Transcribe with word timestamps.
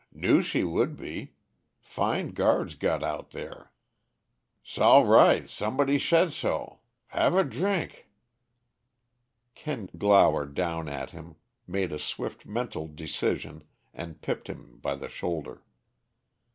"Knew 0.11 0.41
she 0.41 0.63
would 0.63 0.97
be 0.97 1.35
fine 1.79 2.29
guards's 2.29 2.73
got 2.75 3.03
out 3.03 3.29
there. 3.29 3.71
'Sall 4.63 5.05
righ' 5.05 5.45
somebody 5.45 5.99
shaid 5.99 6.31
sho. 6.33 6.79
Have 7.09 7.35
a 7.35 7.43
drink." 7.43 8.09
Kent 9.53 9.99
glowered 9.99 10.55
down 10.55 10.89
at 10.89 11.11
him, 11.11 11.35
made 11.67 11.91
a 11.91 11.99
swift, 11.99 12.47
mental 12.47 12.87
decision, 12.87 13.63
and 13.93 14.23
pipped 14.23 14.47
him 14.49 14.79
by 14.79 14.95
the 14.95 15.07
shoulder. 15.07 15.61